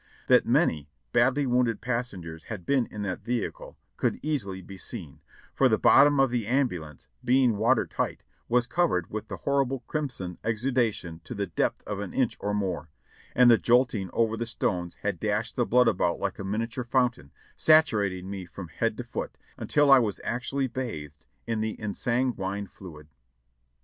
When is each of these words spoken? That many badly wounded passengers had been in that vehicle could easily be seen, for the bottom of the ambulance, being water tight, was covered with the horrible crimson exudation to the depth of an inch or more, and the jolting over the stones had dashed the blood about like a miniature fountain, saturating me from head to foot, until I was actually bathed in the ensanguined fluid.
That 0.25 0.47
many 0.47 0.89
badly 1.13 1.45
wounded 1.45 1.79
passengers 1.79 2.45
had 2.45 2.65
been 2.65 2.87
in 2.89 3.03
that 3.03 3.21
vehicle 3.21 3.77
could 3.97 4.19
easily 4.25 4.59
be 4.63 4.75
seen, 4.75 5.21
for 5.53 5.69
the 5.69 5.77
bottom 5.77 6.19
of 6.19 6.31
the 6.31 6.47
ambulance, 6.47 7.07
being 7.23 7.55
water 7.55 7.85
tight, 7.85 8.23
was 8.49 8.65
covered 8.65 9.11
with 9.11 9.27
the 9.27 9.37
horrible 9.45 9.81
crimson 9.81 10.39
exudation 10.43 11.21
to 11.25 11.35
the 11.35 11.45
depth 11.45 11.83
of 11.85 11.99
an 11.99 12.15
inch 12.15 12.35
or 12.39 12.51
more, 12.51 12.89
and 13.35 13.51
the 13.51 13.59
jolting 13.59 14.09
over 14.11 14.35
the 14.35 14.47
stones 14.47 14.95
had 15.03 15.19
dashed 15.19 15.55
the 15.55 15.67
blood 15.67 15.87
about 15.87 16.17
like 16.17 16.39
a 16.39 16.43
miniature 16.43 16.83
fountain, 16.83 17.29
saturating 17.55 18.27
me 18.27 18.47
from 18.47 18.69
head 18.69 18.97
to 18.97 19.03
foot, 19.03 19.37
until 19.55 19.91
I 19.91 19.99
was 19.99 20.19
actually 20.23 20.65
bathed 20.65 21.27
in 21.45 21.61
the 21.61 21.79
ensanguined 21.79 22.71
fluid. 22.71 23.07